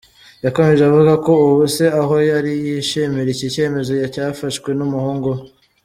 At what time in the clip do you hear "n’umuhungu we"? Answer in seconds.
4.77-5.41